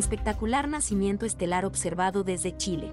espectacular 0.00 0.68
nacimiento 0.68 1.26
estelar 1.26 1.64
observado 1.64 2.24
desde 2.24 2.56
Chile. 2.56 2.92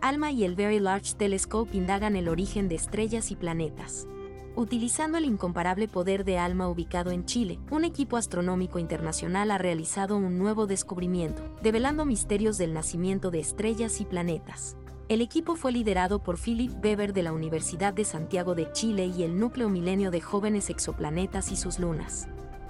ALMA 0.00 0.32
y 0.32 0.44
el 0.44 0.56
Very 0.56 0.80
Large 0.80 1.14
Telescope 1.14 1.76
indagan 1.76 2.16
el 2.16 2.28
origen 2.28 2.68
de 2.68 2.74
estrellas 2.74 3.30
y 3.30 3.36
planetas. 3.36 4.08
Utilizando 4.56 5.18
el 5.18 5.26
incomparable 5.26 5.86
poder 5.86 6.24
de 6.24 6.38
ALMA 6.38 6.68
ubicado 6.68 7.10
en 7.10 7.26
Chile, 7.26 7.58
un 7.70 7.84
equipo 7.84 8.16
astronómico 8.16 8.78
internacional 8.78 9.50
ha 9.50 9.58
realizado 9.58 10.16
un 10.16 10.38
nuevo 10.38 10.66
descubrimiento, 10.66 11.42
develando 11.62 12.06
misterios 12.06 12.56
del 12.56 12.72
nacimiento 12.72 13.30
de 13.30 13.40
estrellas 13.40 14.00
y 14.00 14.06
planetas. 14.06 14.76
El 15.08 15.20
equipo 15.20 15.56
fue 15.56 15.72
liderado 15.72 16.22
por 16.22 16.38
Philip 16.38 16.72
Weber 16.82 17.12
de 17.12 17.22
la 17.22 17.32
Universidad 17.32 17.92
de 17.92 18.04
Santiago 18.04 18.54
de 18.54 18.72
Chile 18.72 19.06
y 19.06 19.22
el 19.22 19.38
Núcleo 19.38 19.68
Milenio 19.68 20.10
de 20.10 20.20
Jóvenes 20.20 20.70
Exoplanetas 20.70 21.52
y 21.52 21.56
sus 21.56 21.78
Lunas. 21.78 22.26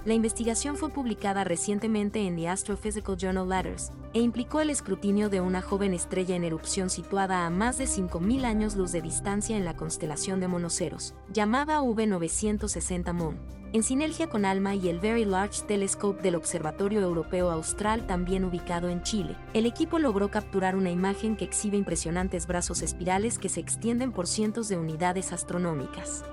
La 0.07 0.13
investigación 0.13 0.77
fue 0.77 0.89
publicada 0.89 1.43
recientemente 1.43 2.25
en 2.25 2.37
The 2.37 2.47
Astrophysical 2.47 3.17
Journal 3.17 3.49
Letters 3.49 3.91
e 4.13 4.21
implicó 4.21 4.61
el 4.61 4.69
escrutinio 4.69 5.27
de 5.27 5.41
una 5.41 5.61
joven 5.61 5.93
estrella 5.93 6.33
en 6.37 6.45
erupción 6.45 6.89
situada 6.89 7.45
a 7.45 7.49
más 7.49 7.77
de 7.77 7.87
5.000 7.87 8.45
años 8.45 8.77
luz 8.77 8.93
de 8.93 9.01
distancia 9.01 9.57
en 9.57 9.65
la 9.65 9.75
constelación 9.75 10.39
de 10.39 10.47
Monoceros, 10.47 11.13
llamada 11.33 11.81
V960 11.81 13.11
Mon. 13.11 13.37
En 13.73 13.83
sinergia 13.83 14.29
con 14.29 14.45
ALMA 14.45 14.75
y 14.75 14.87
el 14.87 15.01
Very 15.01 15.25
Large 15.25 15.63
Telescope 15.63 16.21
del 16.21 16.35
Observatorio 16.35 17.01
Europeo 17.01 17.51
Austral 17.51 18.07
también 18.07 18.45
ubicado 18.45 18.87
en 18.87 19.03
Chile, 19.03 19.35
el 19.53 19.65
equipo 19.65 19.99
logró 19.99 20.31
capturar 20.31 20.77
una 20.77 20.89
imagen 20.89 21.35
que 21.35 21.43
exhibe 21.43 21.75
impresionantes 21.75 22.47
brazos 22.47 22.81
espirales 22.81 23.37
que 23.37 23.49
se 23.49 23.59
extienden 23.59 24.13
por 24.13 24.25
cientos 24.25 24.69
de 24.69 24.77
unidades 24.77 25.33
astronómicas. 25.33 26.23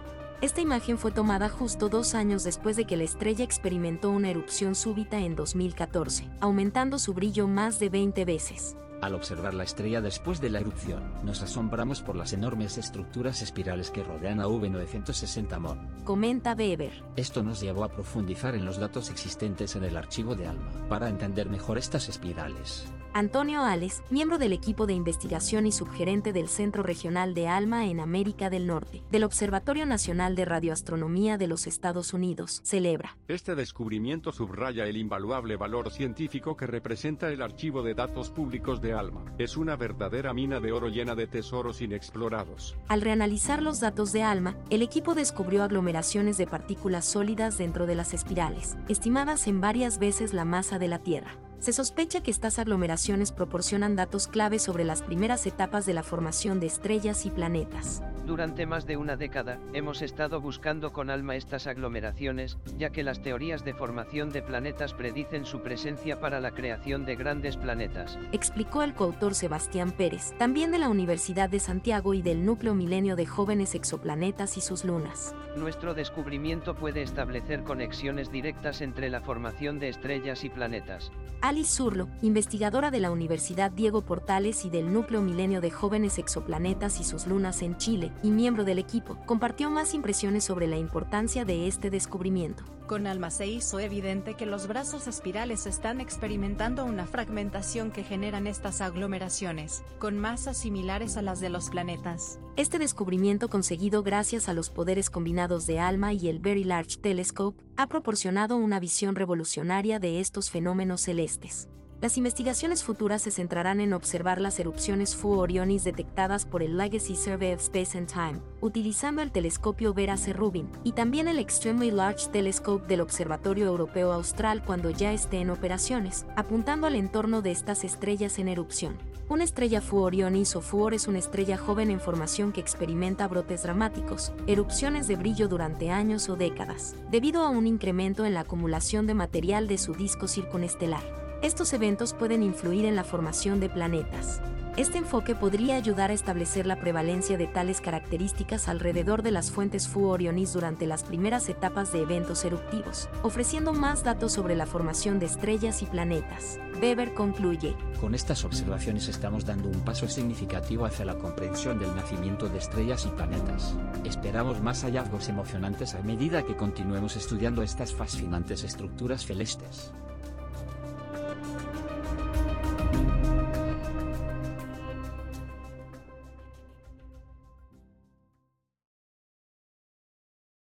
Esta 0.40 0.60
imagen 0.60 0.98
fue 0.98 1.10
tomada 1.10 1.48
justo 1.48 1.88
dos 1.88 2.14
años 2.14 2.44
después 2.44 2.76
de 2.76 2.84
que 2.84 2.96
la 2.96 3.04
estrella 3.04 3.44
experimentó 3.44 4.10
una 4.10 4.30
erupción 4.30 4.74
súbita 4.74 5.18
en 5.20 5.36
2014, 5.36 6.28
aumentando 6.40 6.98
su 6.98 7.14
brillo 7.14 7.48
más 7.48 7.78
de 7.78 7.88
20 7.88 8.24
veces. 8.24 8.76
Al 9.00 9.14
observar 9.14 9.52
la 9.52 9.64
estrella 9.64 10.00
después 10.00 10.40
de 10.40 10.48
la 10.50 10.60
erupción, 10.60 11.02
nos 11.24 11.42
asombramos 11.42 12.00
por 12.00 12.16
las 12.16 12.32
enormes 12.32 12.78
estructuras 12.78 13.42
espirales 13.42 13.90
que 13.90 14.02
rodean 14.02 14.40
a 14.40 14.46
V960 14.46 15.58
MON. 15.58 16.04
Comenta 16.04 16.54
Weber. 16.54 17.02
Esto 17.16 17.42
nos 17.42 17.60
llevó 17.60 17.84
a 17.84 17.90
profundizar 17.90 18.54
en 18.54 18.64
los 18.64 18.78
datos 18.78 19.10
existentes 19.10 19.76
en 19.76 19.84
el 19.84 19.96
archivo 19.96 20.34
de 20.34 20.46
ALMA, 20.46 20.88
para 20.88 21.08
entender 21.08 21.50
mejor 21.50 21.76
estas 21.76 22.08
espirales. 22.08 22.86
Antonio 23.16 23.62
Ales, 23.62 24.02
miembro 24.10 24.38
del 24.38 24.52
equipo 24.52 24.88
de 24.88 24.92
investigación 24.92 25.68
y 25.68 25.72
subgerente 25.72 26.32
del 26.32 26.48
Centro 26.48 26.82
Regional 26.82 27.32
de 27.32 27.46
ALMA 27.46 27.86
en 27.86 28.00
América 28.00 28.50
del 28.50 28.66
Norte, 28.66 29.04
del 29.12 29.22
Observatorio 29.22 29.86
Nacional 29.86 30.34
de 30.34 30.44
Radioastronomía 30.44 31.38
de 31.38 31.46
los 31.46 31.68
Estados 31.68 32.12
Unidos, 32.12 32.60
celebra. 32.64 33.16
Este 33.28 33.54
descubrimiento 33.54 34.32
subraya 34.32 34.86
el 34.86 34.96
invaluable 34.96 35.54
valor 35.54 35.92
científico 35.92 36.56
que 36.56 36.66
representa 36.66 37.28
el 37.28 37.40
archivo 37.40 37.84
de 37.84 37.94
datos 37.94 38.30
públicos 38.30 38.80
de 38.80 38.94
ALMA. 38.94 39.24
Es 39.38 39.56
una 39.56 39.76
verdadera 39.76 40.34
mina 40.34 40.58
de 40.58 40.72
oro 40.72 40.88
llena 40.88 41.14
de 41.14 41.28
tesoros 41.28 41.82
inexplorados. 41.82 42.76
Al 42.88 43.00
reanalizar 43.00 43.62
los 43.62 43.78
datos 43.78 44.10
de 44.10 44.24
ALMA, 44.24 44.56
el 44.70 44.82
equipo 44.82 45.14
descubrió 45.14 45.62
aglomeraciones 45.62 46.36
de 46.36 46.48
partículas 46.48 47.04
sólidas 47.04 47.58
dentro 47.58 47.86
de 47.86 47.94
las 47.94 48.12
espirales, 48.12 48.76
estimadas 48.88 49.46
en 49.46 49.60
varias 49.60 50.00
veces 50.00 50.34
la 50.34 50.44
masa 50.44 50.80
de 50.80 50.88
la 50.88 50.98
Tierra. 50.98 51.38
Se 51.64 51.72
sospecha 51.72 52.22
que 52.22 52.30
estas 52.30 52.58
aglomeraciones 52.58 53.32
proporcionan 53.32 53.96
datos 53.96 54.28
clave 54.28 54.58
sobre 54.58 54.84
las 54.84 55.00
primeras 55.00 55.46
etapas 55.46 55.86
de 55.86 55.94
la 55.94 56.02
formación 56.02 56.60
de 56.60 56.66
estrellas 56.66 57.24
y 57.24 57.30
planetas. 57.30 58.02
Durante 58.26 58.64
más 58.64 58.86
de 58.86 58.96
una 58.96 59.16
década, 59.16 59.58
hemos 59.74 60.00
estado 60.00 60.40
buscando 60.40 60.94
con 60.94 61.10
alma 61.10 61.36
estas 61.36 61.66
aglomeraciones, 61.66 62.56
ya 62.78 62.88
que 62.88 63.02
las 63.02 63.20
teorías 63.20 63.64
de 63.66 63.74
formación 63.74 64.30
de 64.30 64.40
planetas 64.40 64.94
predicen 64.94 65.44
su 65.44 65.60
presencia 65.60 66.18
para 66.20 66.40
la 66.40 66.52
creación 66.52 67.04
de 67.04 67.16
grandes 67.16 67.58
planetas. 67.58 68.18
Explicó 68.32 68.82
el 68.82 68.94
coautor 68.94 69.34
Sebastián 69.34 69.92
Pérez, 69.92 70.32
también 70.38 70.70
de 70.70 70.78
la 70.78 70.88
Universidad 70.88 71.50
de 71.50 71.60
Santiago 71.60 72.14
y 72.14 72.22
del 72.22 72.46
Núcleo 72.46 72.74
Milenio 72.74 73.14
de 73.14 73.26
Jóvenes 73.26 73.74
Exoplanetas 73.74 74.56
y 74.56 74.62
sus 74.62 74.86
lunas. 74.86 75.34
Nuestro 75.54 75.92
descubrimiento 75.92 76.74
puede 76.74 77.02
establecer 77.02 77.62
conexiones 77.62 78.32
directas 78.32 78.80
entre 78.80 79.10
la 79.10 79.20
formación 79.20 79.78
de 79.78 79.90
estrellas 79.90 80.44
y 80.44 80.48
planetas. 80.48 81.12
Alice 81.44 81.76
Zurlo, 81.76 82.08
investigadora 82.22 82.90
de 82.90 83.00
la 83.00 83.10
Universidad 83.10 83.70
Diego 83.70 84.00
Portales 84.00 84.64
y 84.64 84.70
del 84.70 84.90
Núcleo 84.90 85.20
Milenio 85.20 85.60
de 85.60 85.70
Jóvenes 85.70 86.18
Exoplanetas 86.18 87.00
y 87.00 87.04
sus 87.04 87.26
lunas 87.26 87.60
en 87.60 87.76
Chile, 87.76 88.10
y 88.22 88.30
miembro 88.30 88.64
del 88.64 88.78
equipo, 88.78 89.18
compartió 89.26 89.70
más 89.70 89.94
impresiones 89.94 90.44
sobre 90.44 90.66
la 90.66 90.76
importancia 90.76 91.44
de 91.44 91.66
este 91.66 91.90
descubrimiento. 91.90 92.64
Con 92.86 93.06
ALMA 93.06 93.30
se 93.30 93.46
hizo 93.46 93.80
evidente 93.80 94.34
que 94.34 94.44
los 94.44 94.68
brazos 94.68 95.06
espirales 95.06 95.66
están 95.66 96.02
experimentando 96.02 96.84
una 96.84 97.06
fragmentación 97.06 97.90
que 97.90 98.04
generan 98.04 98.46
estas 98.46 98.82
aglomeraciones, 98.82 99.82
con 99.98 100.18
masas 100.18 100.58
similares 100.58 101.16
a 101.16 101.22
las 101.22 101.40
de 101.40 101.48
los 101.48 101.70
planetas. 101.70 102.38
Este 102.56 102.78
descubrimiento 102.78 103.48
conseguido 103.48 104.02
gracias 104.02 104.50
a 104.50 104.52
los 104.52 104.68
poderes 104.68 105.08
combinados 105.08 105.66
de 105.66 105.80
ALMA 105.80 106.12
y 106.12 106.28
el 106.28 106.40
Very 106.40 106.64
Large 106.64 106.98
Telescope 106.98 107.62
ha 107.76 107.86
proporcionado 107.86 108.56
una 108.56 108.80
visión 108.80 109.14
revolucionaria 109.14 109.98
de 109.98 110.20
estos 110.20 110.50
fenómenos 110.50 111.00
celestes. 111.00 111.68
Las 112.04 112.18
investigaciones 112.18 112.84
futuras 112.84 113.22
se 113.22 113.30
centrarán 113.30 113.80
en 113.80 113.94
observar 113.94 114.38
las 114.38 114.60
erupciones 114.60 115.16
Fu 115.16 115.38
Orionis 115.38 115.84
detectadas 115.84 116.44
por 116.44 116.62
el 116.62 116.76
Legacy 116.76 117.16
Survey 117.16 117.54
of 117.54 117.62
Space 117.62 117.96
and 117.96 118.12
Time, 118.12 118.42
utilizando 118.60 119.22
el 119.22 119.32
telescopio 119.32 119.94
Vera 119.94 120.18
C. 120.18 120.34
Rubin, 120.34 120.68
y 120.82 120.92
también 120.92 121.28
el 121.28 121.38
Extremely 121.38 121.90
Large 121.90 122.28
Telescope 122.28 122.86
del 122.88 123.00
Observatorio 123.00 123.64
Europeo 123.64 124.12
Austral 124.12 124.62
cuando 124.66 124.90
ya 124.90 125.14
esté 125.14 125.38
en 125.38 125.48
operaciones, 125.48 126.26
apuntando 126.36 126.86
al 126.86 126.96
entorno 126.96 127.40
de 127.40 127.52
estas 127.52 127.84
estrellas 127.84 128.38
en 128.38 128.48
erupción. 128.48 128.98
Una 129.30 129.44
estrella 129.44 129.80
Fu 129.80 129.96
Orionis 130.00 130.56
o 130.56 130.60
Fuor 130.60 130.92
es 130.92 131.08
una 131.08 131.20
estrella 131.20 131.56
joven 131.56 131.90
en 131.90 132.00
formación 132.00 132.52
que 132.52 132.60
experimenta 132.60 133.26
brotes 133.28 133.62
dramáticos, 133.62 134.30
erupciones 134.46 135.08
de 135.08 135.16
brillo 135.16 135.48
durante 135.48 135.90
años 135.90 136.28
o 136.28 136.36
décadas, 136.36 136.96
debido 137.10 137.40
a 137.44 137.48
un 137.48 137.66
incremento 137.66 138.26
en 138.26 138.34
la 138.34 138.40
acumulación 138.40 139.06
de 139.06 139.14
material 139.14 139.68
de 139.68 139.78
su 139.78 139.94
disco 139.94 140.28
circunestelar. 140.28 141.23
Estos 141.44 141.74
eventos 141.74 142.14
pueden 142.14 142.42
influir 142.42 142.86
en 142.86 142.96
la 142.96 143.04
formación 143.04 143.60
de 143.60 143.68
planetas. 143.68 144.40
Este 144.78 144.96
enfoque 144.96 145.34
podría 145.34 145.76
ayudar 145.76 146.10
a 146.10 146.14
establecer 146.14 146.64
la 146.64 146.80
prevalencia 146.80 147.36
de 147.36 147.46
tales 147.46 147.82
características 147.82 148.66
alrededor 148.66 149.22
de 149.22 149.30
las 149.30 149.50
fuentes 149.50 149.86
Fu 149.86 150.06
Orionis 150.06 150.54
durante 150.54 150.86
las 150.86 151.04
primeras 151.04 151.50
etapas 151.50 151.92
de 151.92 152.00
eventos 152.00 152.46
eruptivos, 152.46 153.10
ofreciendo 153.22 153.74
más 153.74 154.02
datos 154.04 154.32
sobre 154.32 154.56
la 154.56 154.64
formación 154.64 155.18
de 155.18 155.26
estrellas 155.26 155.82
y 155.82 155.84
planetas. 155.84 156.58
Weber 156.80 157.12
concluye. 157.12 157.76
Con 158.00 158.14
estas 158.14 158.42
observaciones 158.46 159.08
estamos 159.08 159.44
dando 159.44 159.68
un 159.68 159.80
paso 159.80 160.08
significativo 160.08 160.86
hacia 160.86 161.04
la 161.04 161.18
comprensión 161.18 161.78
del 161.78 161.94
nacimiento 161.94 162.48
de 162.48 162.56
estrellas 162.56 163.04
y 163.04 163.10
planetas. 163.10 163.76
Esperamos 164.02 164.62
más 164.62 164.82
hallazgos 164.82 165.28
emocionantes 165.28 165.94
a 165.94 166.00
medida 166.00 166.42
que 166.42 166.56
continuemos 166.56 167.16
estudiando 167.16 167.62
estas 167.62 167.92
fascinantes 167.92 168.64
estructuras 168.64 169.26
celestes. 169.26 169.92